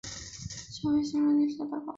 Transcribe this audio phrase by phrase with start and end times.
[0.71, 1.85] 上行月台设有临时剪票口。